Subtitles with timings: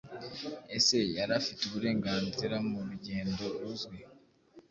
[0.77, 3.97] Ese yari afite uburenganziram urugendoruzwi